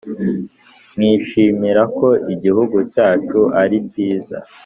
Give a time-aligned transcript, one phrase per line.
[0.97, 4.37] nkishimira ko igihugu cyacu ari kiza